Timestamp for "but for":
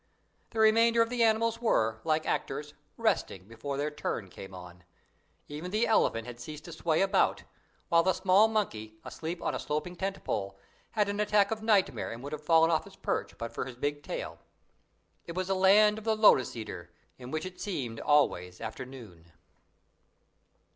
13.37-13.65